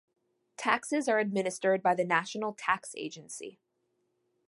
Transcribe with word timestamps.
Taxes 0.57 1.07
are 1.07 1.19
administered 1.19 1.83
by 1.83 1.93
the 1.93 2.03
National 2.03 2.53
Tax 2.53 2.95
Agency. 2.97 3.59